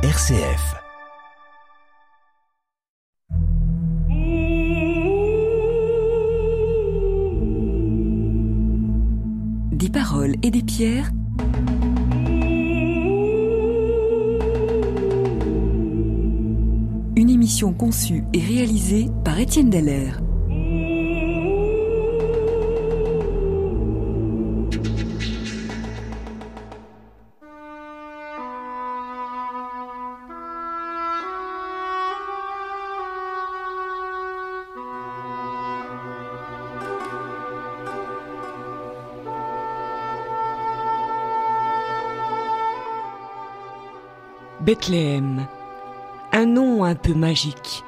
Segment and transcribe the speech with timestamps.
[0.00, 0.76] RCF.
[9.72, 11.10] Des paroles et des pierres.
[17.16, 20.12] Une émission conçue et réalisée par Étienne Deller.
[44.68, 45.46] Bethléem,
[46.30, 47.84] un nom un peu magique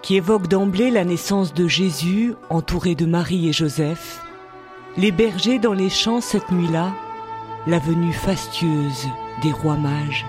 [0.00, 4.24] qui évoque d'emblée la naissance de Jésus entouré de Marie et Joseph,
[4.96, 6.94] les bergers dans les champs cette nuit-là,
[7.66, 9.08] la venue fastueuse
[9.42, 10.24] des rois mages.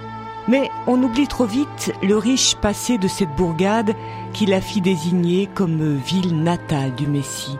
[0.49, 3.95] Mais on oublie trop vite le riche passé de cette bourgade
[4.33, 7.57] qui la fit désigner comme ville natale du Messie.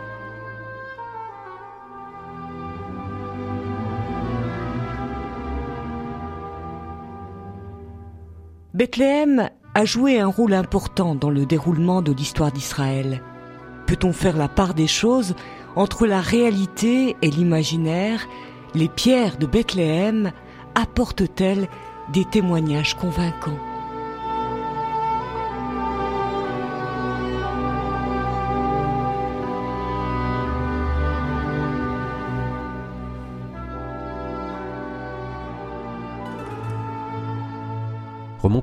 [8.73, 13.21] Bethléem a joué un rôle important dans le déroulement de l'histoire d'Israël.
[13.85, 15.35] Peut-on faire la part des choses
[15.75, 18.27] entre la réalité et l'imaginaire?
[18.73, 20.31] Les pierres de Bethléem
[20.73, 21.67] apportent-elles
[22.13, 23.59] des témoignages convaincants?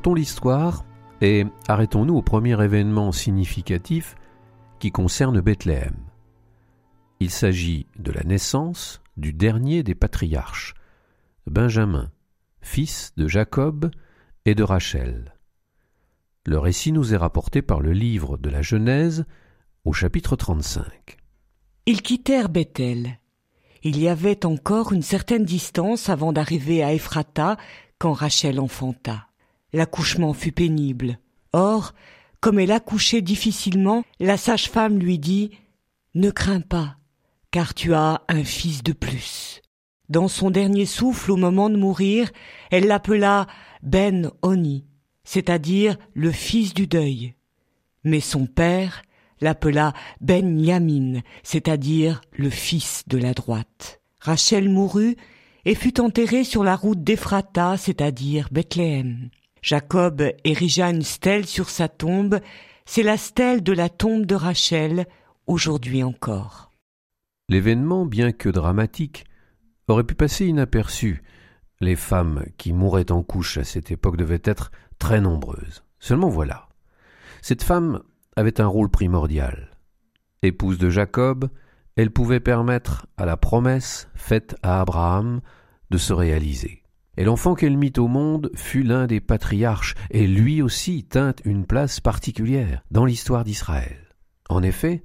[0.07, 0.85] L'histoire
[1.21, 4.17] et arrêtons-nous au premier événement significatif
[4.81, 5.95] qui concerne Bethléem.
[7.21, 10.75] Il s'agit de la naissance du dernier des patriarches,
[11.47, 12.11] Benjamin,
[12.63, 13.91] fils de Jacob
[14.47, 15.35] et de Rachel.
[16.47, 19.27] Le récit nous est rapporté par le livre de la Genèse
[19.85, 21.19] au chapitre 35.
[21.87, 23.21] Ils quittèrent Bethel.
[23.83, 27.59] Il y avait encore une certaine distance avant d'arriver à Ephrata
[27.99, 29.30] quand Rachel enfanta.
[29.73, 31.19] L'accouchement fut pénible.
[31.53, 31.95] Or,
[32.41, 35.51] comme elle accouchait difficilement, la sage-femme lui dit
[36.15, 36.97] Ne crains pas,
[37.51, 39.61] car tu as un fils de plus.
[40.09, 42.31] Dans son dernier souffle au moment de mourir,
[42.71, 43.47] elle l'appela
[43.83, 44.85] Ben Oni,
[45.23, 47.35] c'est-à-dire le fils du deuil.
[48.03, 49.03] Mais son père
[49.41, 54.01] l'appela Ben Yamin, c'est-à-dire le fils de la droite.
[54.21, 55.17] Rachel mourut
[55.65, 59.31] et fut enterrée sur la route d'Ephrata, c'est-à-dire Bethléem.
[59.63, 62.41] Jacob érigea une stèle sur sa tombe,
[62.87, 65.07] c'est la stèle de la tombe de Rachel,
[65.47, 66.71] aujourd'hui encore.
[67.49, 69.25] L'événement, bien que dramatique,
[69.89, 71.23] aurait pu passer inaperçu.
[71.81, 75.83] Les femmes qui mouraient en couche à cette époque devaient être très nombreuses.
[75.99, 76.69] Seulement voilà.
[77.43, 78.03] Cette femme
[78.37, 79.71] avait un rôle primordial.
[80.43, 81.51] Épouse de Jacob,
[81.97, 85.41] elle pouvait permettre à la promesse faite à Abraham
[85.91, 86.80] de se réaliser.
[87.21, 91.67] Et l'enfant qu'elle mit au monde fut l'un des patriarches, et lui aussi tint une
[91.67, 94.09] place particulière dans l'histoire d'Israël.
[94.49, 95.03] En effet,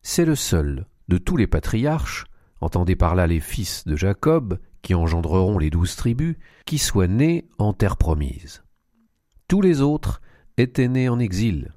[0.00, 2.24] c'est le seul de tous les patriarches,
[2.62, 7.46] entendez par là les fils de Jacob, qui engendreront les douze tribus, qui soit né
[7.58, 8.64] en terre promise.
[9.46, 10.22] Tous les autres
[10.56, 11.74] étaient nés en exil.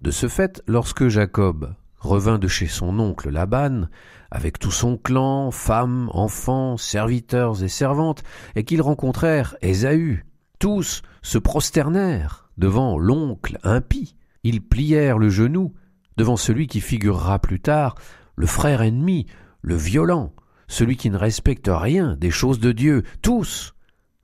[0.00, 3.86] De ce fait, lorsque Jacob revint de chez son oncle Laban,
[4.30, 8.22] avec tout son clan, femmes, enfants, serviteurs et servantes,
[8.54, 10.24] et qu'ils rencontrèrent Ésaü.
[10.58, 14.16] Tous se prosternèrent devant l'oncle impie.
[14.44, 15.72] Ils plièrent le genou
[16.16, 17.94] devant celui qui figurera plus tard,
[18.36, 19.26] le frère ennemi,
[19.62, 20.34] le violent,
[20.66, 23.74] celui qui ne respecte rien des choses de Dieu, tous,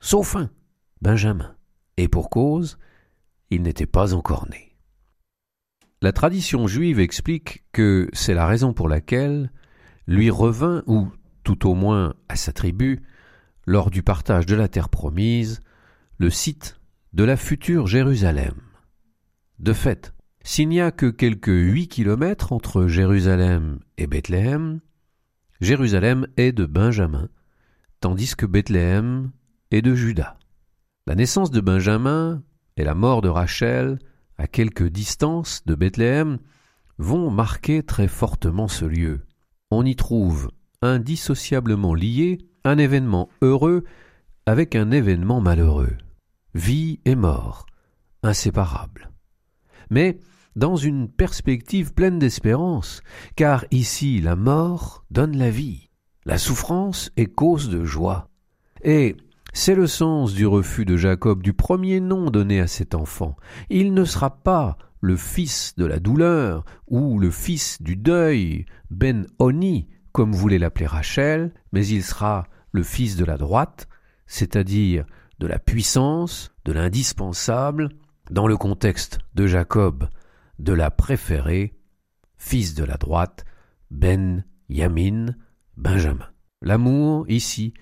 [0.00, 0.50] sauf un,
[1.02, 1.54] Benjamin.
[1.96, 2.78] Et pour cause,
[3.50, 4.67] il n'était pas encore né.
[6.00, 9.50] La tradition juive explique que c'est la raison pour laquelle
[10.06, 11.08] lui revint, ou
[11.42, 13.02] tout au moins à sa tribu,
[13.66, 15.60] lors du partage de la terre promise,
[16.18, 16.80] le site
[17.12, 18.54] de la future Jérusalem.
[19.58, 24.80] De fait, s'il n'y a que quelques huit kilomètres entre Jérusalem et Bethléem,
[25.60, 27.28] Jérusalem est de Benjamin,
[28.00, 29.32] tandis que Bethléem
[29.72, 30.38] est de Juda.
[31.08, 32.44] La naissance de Benjamin
[32.76, 33.98] et la mort de Rachel
[34.38, 36.38] à quelque distance de Bethléem,
[36.98, 39.20] vont marquer très fortement ce lieu.
[39.70, 40.50] On y trouve
[40.82, 43.84] indissociablement lié un événement heureux
[44.46, 45.96] avec un événement malheureux.
[46.54, 47.66] Vie et mort,
[48.22, 49.10] inséparables.
[49.90, 50.18] Mais
[50.56, 53.02] dans une perspective pleine d'espérance,
[53.36, 55.88] car ici la mort donne la vie,
[56.24, 58.28] la souffrance est cause de joie.
[58.82, 59.16] Et
[59.60, 63.34] C'est le sens du refus de Jacob du premier nom donné à cet enfant.
[63.70, 69.26] Il ne sera pas le fils de la douleur ou le fils du deuil, Ben
[69.40, 73.88] Oni, comme voulait l'appeler Rachel, mais il sera le fils de la droite,
[74.28, 75.04] c'est-à-dire
[75.40, 77.88] de la puissance, de l'indispensable,
[78.30, 80.08] dans le contexte de Jacob,
[80.60, 81.74] de la préférée,
[82.36, 83.44] fils de la droite,
[83.90, 85.34] Ben Yamin,
[85.76, 86.28] Benjamin.
[86.62, 87.74] L'amour, ici,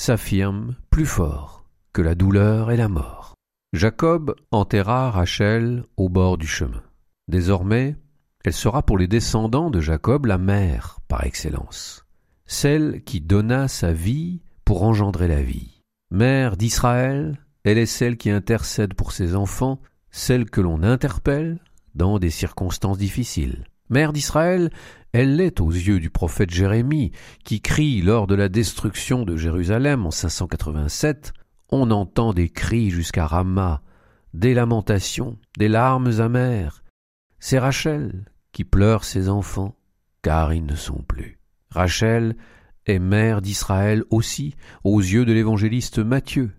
[0.00, 3.34] s'affirme plus fort que la douleur et la mort.
[3.74, 6.82] Jacob enterra Rachel au bord du chemin.
[7.28, 7.96] Désormais,
[8.42, 12.06] elle sera pour les descendants de Jacob la mère par excellence,
[12.46, 15.82] celle qui donna sa vie pour engendrer la vie.
[16.10, 21.60] Mère d'Israël, elle est celle qui intercède pour ses enfants, celle que l'on interpelle
[21.94, 23.66] dans des circonstances difficiles.
[23.90, 24.70] Mère d'Israël,
[25.12, 27.10] elle l'est aux yeux du prophète Jérémie,
[27.44, 31.32] qui crie lors de la destruction de Jérusalem en 587
[31.70, 33.82] On entend des cris jusqu'à Rama,
[34.34, 36.84] des lamentations, des larmes amères.
[37.38, 39.74] C'est Rachel qui pleure ses enfants,
[40.22, 41.38] car ils ne sont plus.
[41.70, 42.36] Rachel
[42.86, 44.54] est mère d'Israël aussi,
[44.84, 46.52] aux yeux de l'évangéliste Matthieu,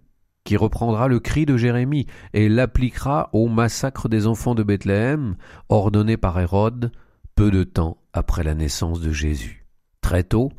[0.44, 5.36] qui reprendra le cri de Jérémie et l'appliquera au massacre des enfants de Bethléem,
[5.70, 6.92] ordonné par Hérode
[7.36, 9.66] peu de temps après la naissance de Jésus.
[10.02, 10.52] Très tôt,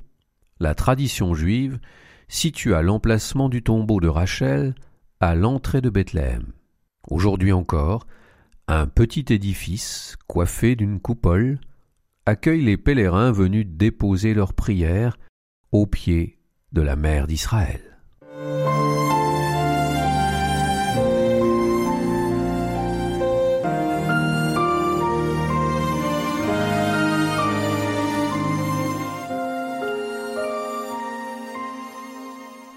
[0.61, 1.79] la tradition juive
[2.29, 4.75] situa l'emplacement du tombeau de Rachel
[5.21, 6.53] à l'entrée de Bethléem.
[7.09, 8.07] Aujourd'hui encore,
[8.69, 11.59] un petit édifice coiffé d'une coupole
[12.27, 15.19] accueille les pèlerins venus déposer leurs prières
[15.73, 16.39] au pied
[16.73, 17.81] de la mer d'Israël.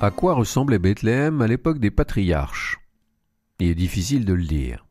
[0.06, 2.78] À quoi ressemblait Bethléem à l'époque des patriarches?
[3.60, 4.86] Il est difficile de le dire.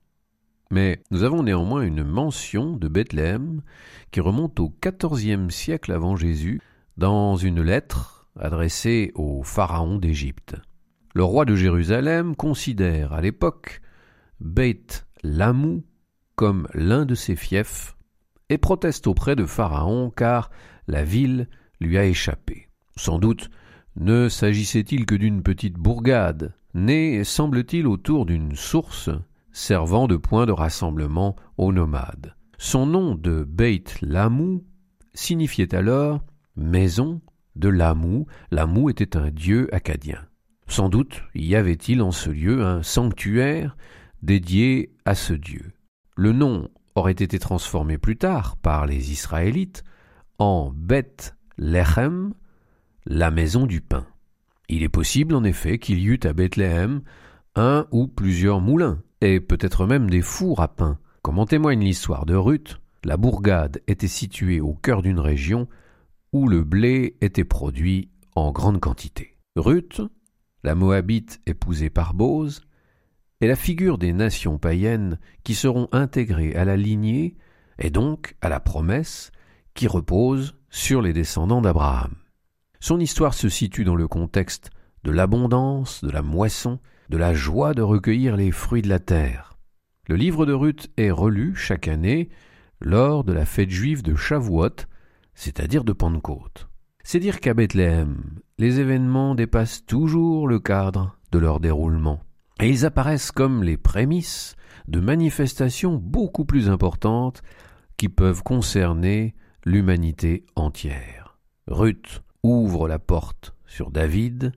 [0.72, 3.62] Mais nous avons néanmoins une mention de Bethléem
[4.10, 6.60] qui remonte au XIVe siècle avant Jésus
[6.96, 10.56] dans une lettre adressée au pharaon d'Égypte.
[11.14, 13.82] Le roi de Jérusalem considère à l'époque
[14.40, 15.84] Beth Lamou
[16.34, 17.96] comme l'un de ses fiefs
[18.48, 20.50] et proteste auprès de Pharaon car
[20.88, 21.48] la ville
[21.80, 22.66] lui a échappé.
[22.96, 23.48] Sans doute
[23.96, 29.10] ne s'agissait-il que d'une petite bourgade, née, semble-t-il, autour d'une source
[29.52, 32.34] servant de point de rassemblement aux nomades?
[32.58, 34.64] Son nom de Beit Lamou
[35.12, 36.24] signifiait alors
[36.56, 37.20] maison
[37.56, 38.26] de Lamou.
[38.50, 40.18] Lamou était un dieu acadien.
[40.66, 43.76] Sans doute y avait-il en ce lieu un sanctuaire
[44.22, 45.72] dédié à ce dieu.
[46.16, 49.84] Le nom aurait été transformé plus tard par les Israélites
[50.38, 52.32] en Beth Lechem,
[53.06, 54.06] la maison du pain.
[54.68, 57.02] Il est possible en effet qu'il y eût à Bethléem
[57.54, 60.98] un ou plusieurs moulins, et peut-être même des fours à pain.
[61.22, 65.68] Comme en témoigne l'histoire de Ruth, la bourgade était située au cœur d'une région
[66.32, 69.36] où le blé était produit en grande quantité.
[69.56, 70.00] Ruth,
[70.64, 72.62] la Moabite épousée par Bose,
[73.40, 77.36] est la figure des nations païennes qui seront intégrées à la lignée
[77.78, 79.30] et donc à la promesse
[79.74, 82.14] qui repose sur les descendants d'Abraham.
[82.84, 84.68] Son histoire se situe dans le contexte
[85.04, 89.56] de l'abondance, de la moisson, de la joie de recueillir les fruits de la terre.
[90.06, 92.28] Le livre de Ruth est relu chaque année
[92.82, 94.84] lors de la fête juive de Shavuot,
[95.34, 96.68] c'est-à-dire de Pentecôte.
[97.02, 98.22] C'est dire qu'à Bethléem,
[98.58, 102.20] les événements dépassent toujours le cadre de leur déroulement,
[102.60, 104.56] et ils apparaissent comme les prémices
[104.88, 107.42] de manifestations beaucoup plus importantes
[107.96, 111.38] qui peuvent concerner l'humanité entière.
[111.66, 114.52] Ruth ouvre la porte sur David,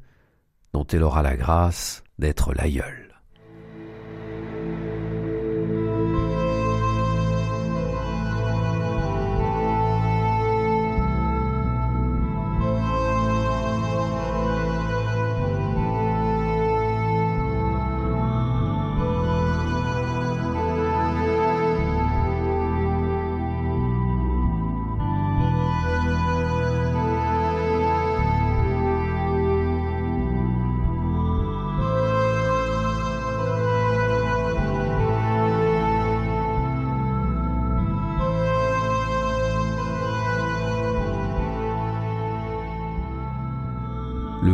[0.74, 3.07] dont elle aura la grâce d'être l'aïeul.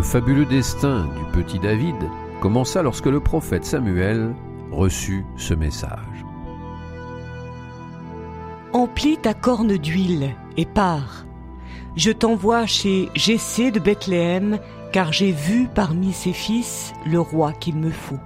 [0.04, 1.96] Fabuleux destin du petit David
[2.42, 4.36] commença lorsque le prophète Samuel
[4.72, 6.26] reçut ce message.
[8.74, 11.26] Emplis ta corne d'huile et pars.
[11.96, 14.60] Je t'envoie chez Jessé de Bethléem,
[14.92, 18.20] car j'ai vu parmi ses fils le roi qu'il me faut.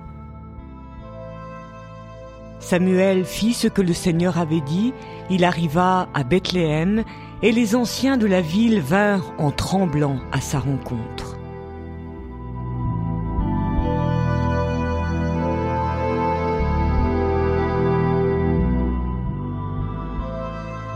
[2.59, 4.93] Samuel fit ce que le Seigneur avait dit,
[5.29, 7.03] il arriva à Bethléem,
[7.43, 11.26] et les anciens de la ville vinrent en tremblant à sa rencontre.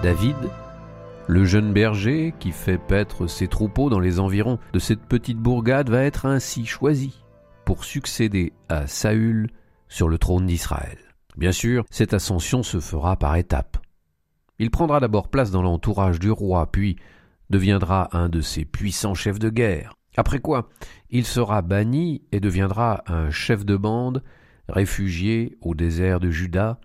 [0.03, 0.35] David,
[1.27, 5.91] le jeune berger qui fait paître ses troupeaux dans les environs de cette petite bourgade,
[5.91, 7.23] va être ainsi choisi
[7.65, 9.51] pour succéder à Saül
[9.89, 10.97] sur le trône d'Israël.
[11.37, 13.77] Bien sûr, cette ascension se fera par étapes.
[14.57, 16.95] Il prendra d'abord place dans l'entourage du roi, puis
[17.51, 19.93] deviendra un de ses puissants chefs de guerre.
[20.17, 20.69] Après quoi,
[21.11, 24.23] il sera banni et deviendra un chef de bande,
[24.67, 26.79] réfugié au désert de Juda,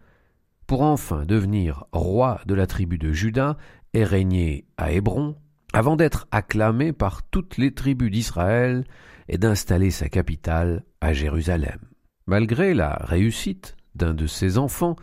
[0.66, 3.56] pour enfin devenir roi de la tribu de Juda
[3.94, 5.36] et régner à Hébron,
[5.72, 8.84] avant d'être acclamé par toutes les tribus d'Israël
[9.28, 11.78] et d'installer sa capitale à Jérusalem.
[12.26, 14.96] Malgré la réussite d'un de ses enfants,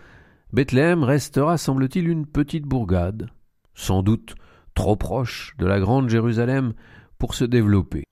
[0.51, 3.29] Bethléem restera, semble-t-il, une petite bourgade,
[3.73, 4.35] sans doute
[4.75, 6.73] trop proche de la grande Jérusalem
[7.17, 8.03] pour se développer.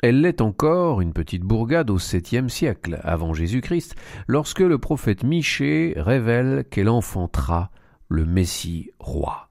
[0.00, 3.96] Elle l'est encore, une petite bourgade au septième siècle avant Jésus-Christ,
[4.28, 7.70] lorsque le prophète Michée révèle qu'elle enfantera
[8.08, 9.50] le Messie roi.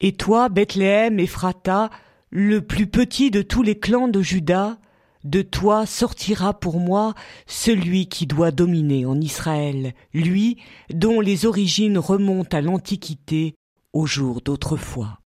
[0.00, 1.90] Et toi, Bethléem, Ephrata,
[2.30, 4.78] le plus petit de tous les clans de Juda,
[5.24, 7.14] de toi sortira pour moi
[7.46, 10.56] celui qui doit dominer en Israël, lui
[10.88, 13.54] dont les origines remontent à l'Antiquité,
[13.92, 15.20] au jour d'autrefois.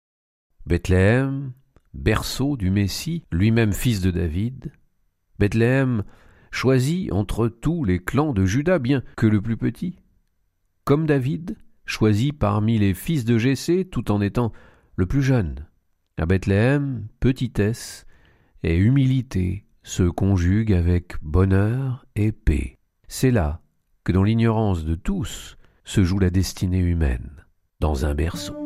[0.64, 1.52] Bethléem,
[1.94, 4.72] berceau du Messie, lui-même fils de David,
[5.38, 6.04] Bethléem,
[6.50, 9.98] choisi entre tous les clans de Juda, bien que le plus petit,
[10.84, 14.52] comme David, choisi parmi les fils de Jessé tout en étant
[14.96, 15.66] le plus jeune.
[16.16, 18.06] À Bethléem, petitesse
[18.62, 22.78] et humilité se conjuguent avec bonheur et paix.
[23.08, 23.60] C'est là
[24.04, 27.44] que dans l'ignorance de tous se joue la destinée humaine,
[27.80, 28.61] dans un berceau.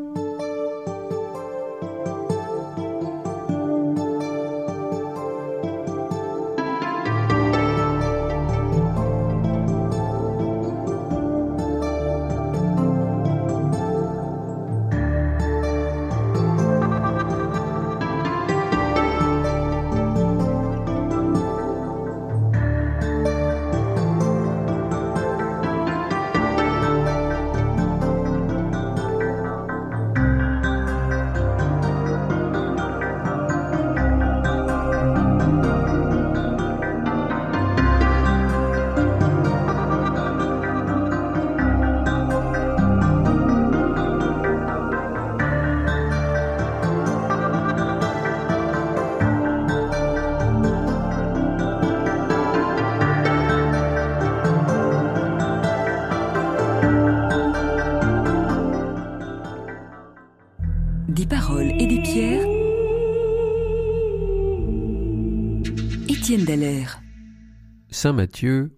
[67.97, 68.77] Saint Matthieu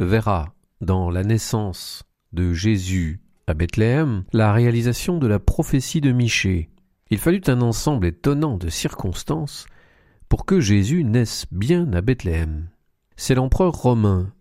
[0.00, 6.68] verra dans la naissance de Jésus à Bethléem la réalisation de la prophétie de Michée.
[7.10, 9.66] Il fallut un ensemble étonnant de circonstances
[10.28, 12.68] pour que Jésus naisse bien à Bethléem.
[13.14, 14.32] C'est l'empereur romain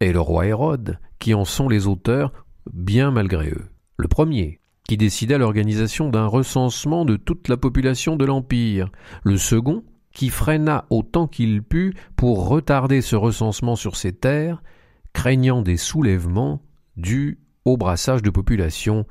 [0.00, 2.34] et le roi Hérode qui en sont les auteurs,
[2.70, 3.70] bien malgré eux.
[3.96, 8.92] Le premier, qui décida l'organisation d'un recensement de toute la population de l'Empire,
[9.24, 14.62] le second, qui freina autant qu'il put pour retarder ce recensement sur ses terres,
[15.12, 16.62] craignant des soulèvements
[16.96, 19.06] dus au brassage de population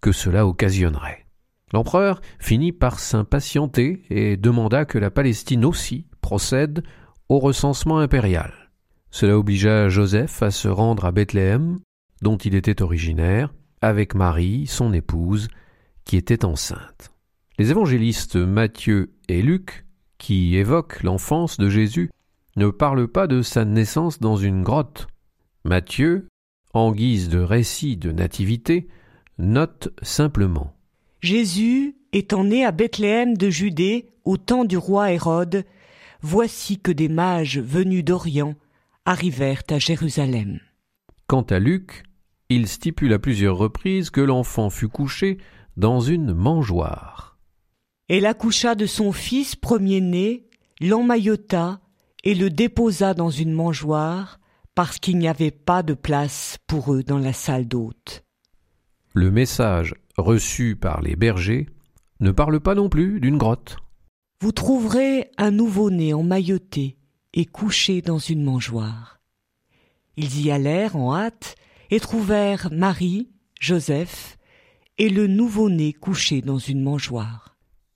[0.00, 1.26] que cela occasionnerait.
[1.72, 6.82] L'empereur finit par s'impatienter et demanda que la Palestine aussi procède
[7.28, 8.52] au recensement impérial.
[9.10, 11.78] Cela obligea Joseph à se rendre à Bethléem,
[12.22, 15.48] dont il était originaire, avec Marie, son épouse,
[16.04, 17.12] qui était enceinte.
[17.58, 19.85] Les évangélistes Matthieu et Luc,
[20.18, 22.10] qui évoquent l'enfance de Jésus,
[22.56, 25.08] ne parlent pas de sa naissance dans une grotte.
[25.64, 26.28] Matthieu,
[26.72, 28.88] en guise de récit de nativité,
[29.38, 30.74] note simplement
[31.20, 35.64] Jésus étant né à Bethléem de Judée au temps du roi Hérode,
[36.22, 38.54] voici que des mages venus d'Orient
[39.04, 40.60] arrivèrent à Jérusalem.
[41.26, 42.04] Quant à Luc,
[42.48, 45.38] il stipule à plusieurs reprises que l'enfant fut couché
[45.76, 47.35] dans une mangeoire.
[48.08, 50.46] Elle accoucha de son fils premier-né,
[50.80, 51.80] l'emmaillota
[52.22, 54.38] et le déposa dans une mangeoire,
[54.74, 58.24] parce qu'il n'y avait pas de place pour eux dans la salle d'hôte.
[59.14, 61.66] Le message reçu par les bergers
[62.20, 63.78] ne parle pas non plus d'une grotte.
[64.40, 66.98] Vous trouverez un nouveau-né emmailloté
[67.32, 69.20] et couché dans une mangeoire.
[70.16, 71.56] Ils y allèrent en hâte
[71.90, 74.38] et trouvèrent Marie, Joseph
[74.98, 77.45] et le nouveau-né couché dans une mangeoire.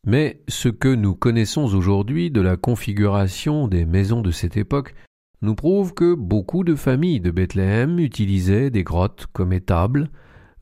[0.07, 4.95] Mais ce que nous connaissons aujourd'hui de la configuration des maisons de cette époque
[5.43, 10.11] nous prouve que beaucoup de familles de Bethléem utilisaient des grottes comme étables,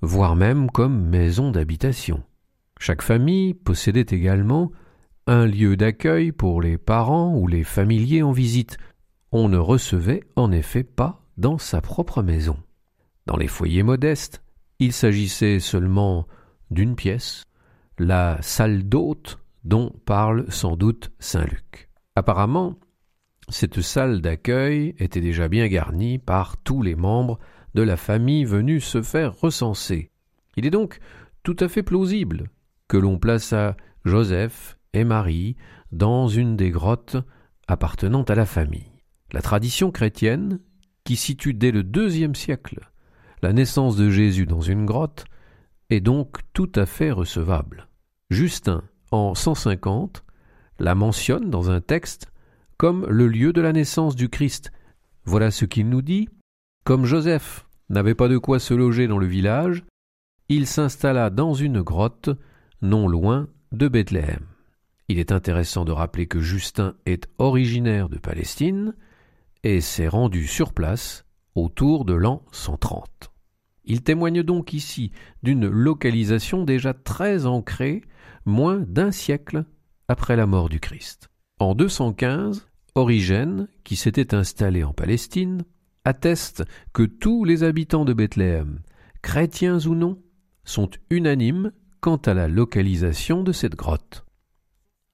[0.02, 2.22] voire même comme maisons d'habitation.
[2.80, 4.70] Chaque famille possédait également
[5.26, 8.78] un lieu d'accueil pour les parents ou les familiers en visite.
[9.30, 12.56] On ne recevait en effet pas dans sa propre maison.
[13.26, 14.42] Dans les foyers modestes,
[14.78, 16.26] il s'agissait seulement
[16.70, 17.44] d'une pièce,
[17.98, 21.90] la salle d'hôte dont parle sans doute saint Luc.
[22.14, 22.78] Apparemment,
[23.48, 27.38] cette salle d'accueil était déjà bien garnie par tous les membres
[27.74, 30.10] de la famille venus se faire recenser.
[30.56, 31.00] Il est donc
[31.42, 32.50] tout à fait plausible
[32.88, 35.56] que l'on plaça Joseph et Marie
[35.92, 37.16] dans une des grottes
[37.66, 38.92] appartenant à la famille.
[39.32, 40.60] La tradition chrétienne,
[41.04, 42.80] qui situe dès le deuxième siècle
[43.42, 45.24] la naissance de Jésus dans une grotte,
[45.90, 47.87] est donc tout à fait recevable.
[48.30, 50.22] Justin, en 150,
[50.78, 52.30] la mentionne dans un texte
[52.76, 54.70] comme le lieu de la naissance du Christ.
[55.24, 56.28] Voilà ce qu'il nous dit.
[56.84, 59.84] Comme Joseph n'avait pas de quoi se loger dans le village,
[60.48, 62.30] il s'installa dans une grotte
[62.82, 64.46] non loin de Bethléem.
[65.08, 68.94] Il est intéressant de rappeler que Justin est originaire de Palestine
[69.64, 73.32] et s'est rendu sur place autour de l'an 130.
[73.88, 75.10] Il témoigne donc ici
[75.42, 78.02] d'une localisation déjà très ancrée,
[78.44, 79.64] moins d'un siècle
[80.08, 81.30] après la mort du Christ.
[81.58, 85.64] En 215, Origène, qui s'était installé en Palestine,
[86.04, 88.80] atteste que tous les habitants de Bethléem,
[89.22, 90.22] chrétiens ou non,
[90.64, 94.26] sont unanimes quant à la localisation de cette grotte.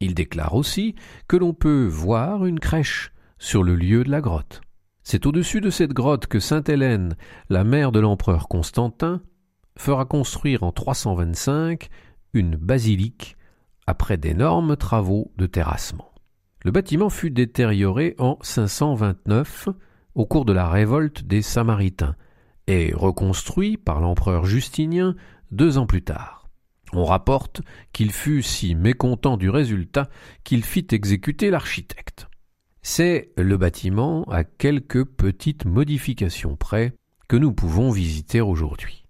[0.01, 0.97] Il déclare aussi
[1.29, 4.61] que l'on peut voir une crèche sur le lieu de la grotte.
[5.05, 7.15] C'est au-dessus de cette grotte que sainte Hélène,
[7.51, 9.21] la mère de l'empereur Constantin,
[9.77, 11.91] fera construire en 325
[12.33, 13.37] une basilique
[13.87, 16.11] après d'énormes travaux de terrassement.
[16.65, 19.69] Le bâtiment fut détérioré en 529
[20.15, 22.17] au cours de la révolte des Samaritains
[22.67, 25.17] et reconstruit par l'empereur Justinien
[25.51, 26.49] deux ans plus tard.
[26.95, 27.61] On rapporte
[27.93, 30.09] qu'il fut si mécontent du résultat
[30.45, 32.29] qu'il fit exécuter l'architecte.
[32.87, 36.93] C'est le bâtiment à quelques petites modifications près
[37.29, 39.04] que nous pouvons visiter aujourd'hui.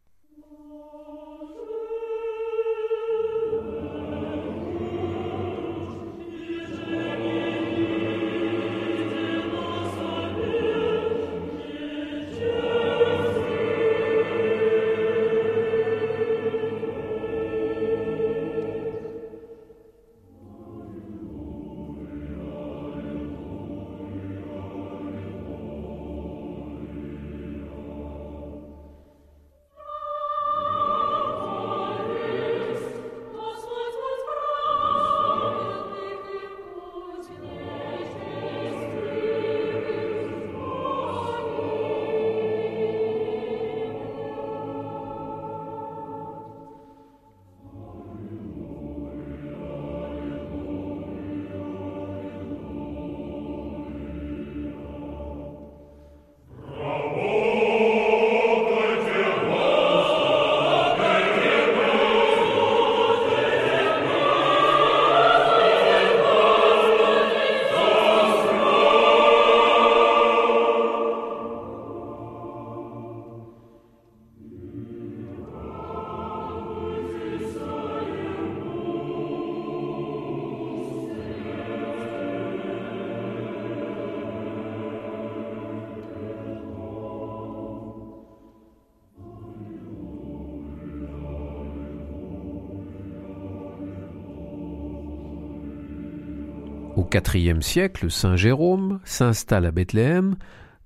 [97.15, 100.37] IVe siècle, saint Jérôme s'installe à Bethléem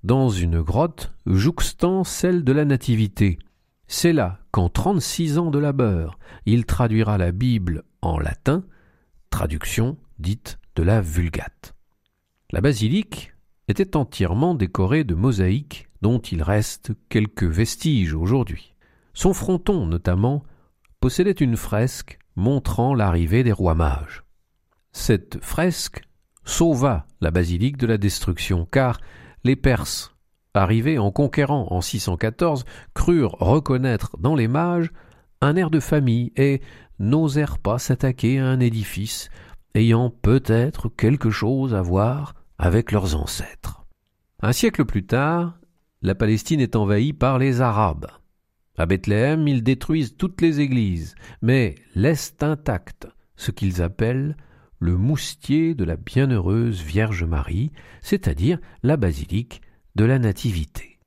[0.03, 3.39] dans une grotte jouxtant celle de la Nativité.
[3.87, 8.63] C'est là qu'en trente-six ans de labeur, il traduira la Bible en latin,
[9.29, 11.73] traduction dite de la Vulgate.
[12.51, 13.33] La basilique
[13.67, 18.73] était entièrement décorée de mosaïques dont il reste quelques vestiges aujourd'hui.
[19.13, 20.43] Son fronton, notamment,
[20.99, 24.23] possédait une fresque montrant l'arrivée des rois mages.
[24.91, 26.03] Cette fresque
[26.49, 28.99] sauva la basilique de la destruction, car
[29.43, 30.15] les Perses,
[30.53, 34.91] arrivés en conquérant en 614, crurent reconnaître dans les mages
[35.41, 36.61] un air de famille et
[36.97, 39.29] n'osèrent pas s'attaquer à un édifice
[39.75, 43.85] ayant peut-être quelque chose à voir avec leurs ancêtres.
[44.41, 45.59] Un siècle plus tard,
[46.01, 48.07] la Palestine est envahie par les Arabes.
[48.77, 54.35] À Bethléem, ils détruisent toutes les églises, mais laissent intact ce qu'ils appellent
[54.79, 59.61] le moustier de la bienheureuse Vierge Marie, c'est-à-dire la basilique
[59.95, 60.99] de la Nativité.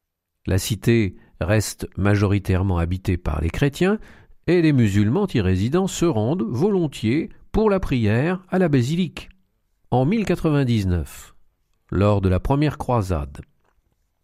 [0.46, 3.98] La cité reste majoritairement habitée par les chrétiens,
[4.46, 9.28] et les musulmans y résidant se rendent volontiers pour la prière à la basilique.
[9.90, 11.34] En 1099,
[11.90, 13.40] lors de la première croisade,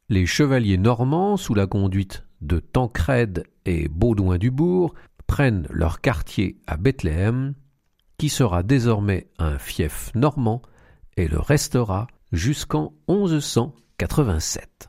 [0.08, 4.94] les chevaliers normands, sous la conduite de Tancrède et Baudouin du Bourg,
[5.26, 7.54] prennent leur quartier à Bethléem,
[8.18, 10.61] qui sera désormais un fief normand
[11.16, 14.88] et le restera jusqu'en 1187.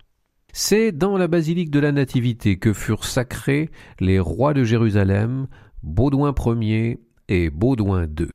[0.51, 5.47] C'est dans la basilique de la Nativité que furent sacrés les rois de Jérusalem,
[5.83, 8.29] Baudouin Ier et Baudouin II.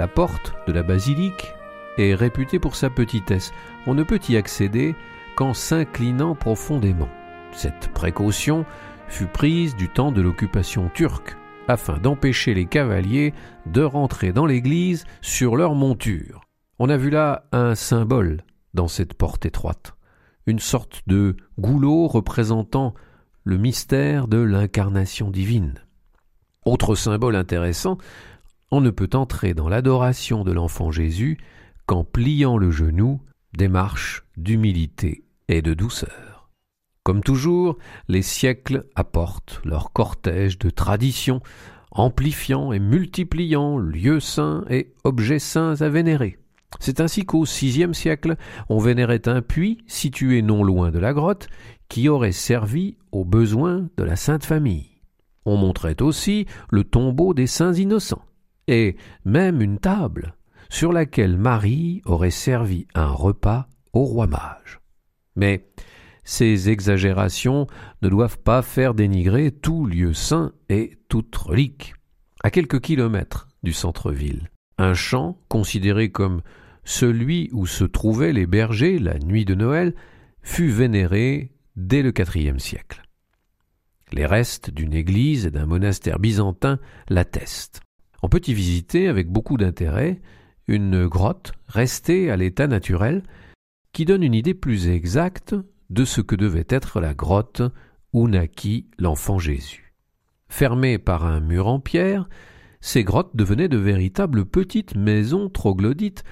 [0.00, 1.52] La porte de la basilique
[1.98, 3.52] est réputée pour sa petitesse.
[3.86, 4.94] On ne peut y accéder
[5.36, 7.10] qu'en s'inclinant profondément.
[7.52, 8.64] Cette précaution
[9.08, 11.36] fut prise du temps de l'occupation turque
[11.68, 13.34] afin d'empêcher les cavaliers
[13.66, 16.40] de rentrer dans l'église sur leur monture.
[16.78, 19.96] On a vu là un symbole dans cette porte étroite,
[20.46, 22.94] une sorte de goulot représentant
[23.44, 25.74] le mystère de l'incarnation divine.
[26.64, 27.98] Autre symbole intéressant,
[28.70, 31.38] on ne peut entrer dans l'adoration de l'enfant Jésus
[31.86, 33.20] qu'en pliant le genou,
[33.56, 36.50] démarche d'humilité et de douceur.
[37.02, 37.78] Comme toujours,
[38.08, 41.40] les siècles apportent leur cortège de traditions,
[41.90, 46.38] amplifiant et multipliant lieux saints et objets saints à vénérer.
[46.78, 48.36] C'est ainsi qu'au VIe siècle,
[48.68, 51.48] on vénérait un puits situé non loin de la grotte
[51.88, 54.86] qui aurait servi aux besoins de la Sainte Famille.
[55.44, 58.22] On montrait aussi le tombeau des saints innocents
[58.70, 60.34] et même une table
[60.70, 64.80] sur laquelle Marie aurait servi un repas au roi mage.
[65.36, 65.68] Mais
[66.22, 67.66] ces exagérations
[68.02, 71.94] ne doivent pas faire dénigrer tout lieu saint et toute relique.
[72.44, 76.40] À quelques kilomètres du centre-ville, un champ considéré comme
[76.84, 79.94] celui où se trouvaient les bergers la nuit de Noël
[80.42, 83.02] fut vénéré dès le IVe siècle.
[84.12, 86.78] Les restes d'une église et d'un monastère byzantin
[87.08, 87.80] l'attestent.
[88.22, 90.20] On peut y visiter avec beaucoup d'intérêt
[90.68, 93.22] une grotte restée à l'état naturel
[93.92, 95.54] qui donne une idée plus exacte
[95.88, 97.62] de ce que devait être la grotte
[98.12, 99.94] où naquit l'enfant Jésus.
[100.48, 102.28] Fermées par un mur en pierre,
[102.80, 106.24] ces grottes devenaient de véritables petites maisons troglodytes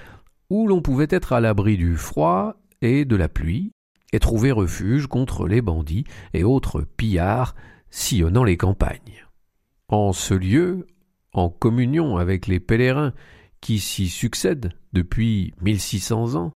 [0.49, 3.71] où l'on pouvait être à l'abri du froid et de la pluie
[4.13, 7.55] et trouver refuge contre les bandits et autres pillards
[7.91, 9.27] sillonnant les campagnes.
[9.87, 10.87] En ce lieu,
[11.33, 13.13] en communion avec les pèlerins
[13.61, 16.51] qui s'y succèdent depuis 1600 ans.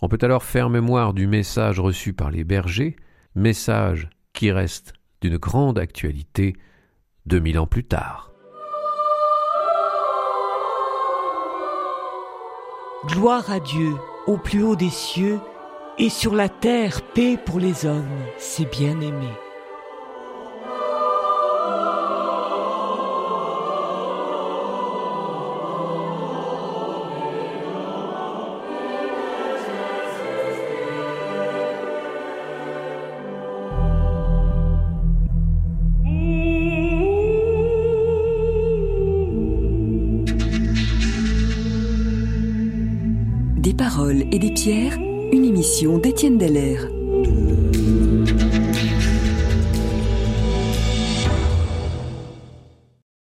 [0.00, 2.96] On peut alors faire mémoire du message reçu par les bergers,
[3.34, 6.56] message qui reste d'une grande actualité
[7.26, 8.32] 2000 ans plus tard.
[13.06, 13.94] Gloire à Dieu
[14.26, 15.40] au plus haut des cieux,
[15.98, 18.06] et sur la terre paix pour les hommes,
[18.38, 19.00] c'est bien